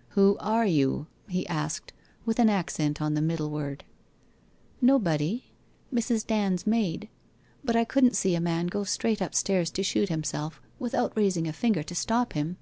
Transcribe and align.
'\i'ho 0.18 0.36
are 0.38 0.66
you?' 0.66 1.06
he 1.30 1.46
asked, 1.46 1.94
with 2.26 2.38
an 2.38 2.50
accent 2.50 3.00
on 3.00 3.14
the 3.14 3.22
middle 3.22 3.48
word.' 3.48 3.84
Nobody. 4.92 5.44
Mrs. 5.90 6.26
Dand's 6.26 6.66
maid. 6.66 7.08
But 7.64 7.74
I 7.74 7.84
couldn't 7.86 8.14
see 8.14 8.34
a 8.34 8.38
man 8.40 8.66
go 8.66 8.84
straight 8.84 9.22
upstairs 9.22 9.70
to 9.70 9.82
shoot 9.82 10.10
himself 10.10 10.60
without 10.78 11.16
raising 11.16 11.48
a 11.48 11.54
finger 11.54 11.82
to 11.84 11.94
stop 11.94 12.34
him.' 12.34 12.58